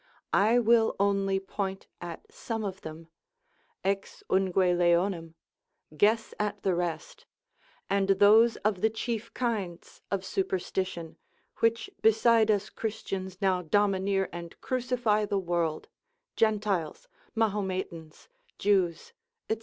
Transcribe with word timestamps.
I 0.33 0.57
will 0.57 0.95
only 0.99 1.39
point 1.39 1.85
at 2.01 2.33
some 2.33 2.63
of 2.63 2.81
them, 2.81 3.09
ex 3.83 4.23
ungue 4.31 4.53
leonem 4.55 5.35
guess 5.95 6.33
at 6.39 6.63
the 6.63 6.73
rest, 6.73 7.27
and 7.87 8.07
those 8.09 8.55
of 8.65 8.81
the 8.81 8.89
chief 8.89 9.31
kinds 9.35 10.01
of 10.09 10.25
superstition, 10.25 11.17
which 11.57 11.87
beside 12.01 12.49
us 12.49 12.71
Christians 12.71 13.39
now 13.43 13.61
domineer 13.61 14.27
and 14.33 14.59
crucify 14.59 15.25
the 15.27 15.37
world, 15.37 15.87
Gentiles, 16.35 17.07
Mahometans, 17.35 18.27
Jews, 18.57 19.13
&c. 19.51 19.59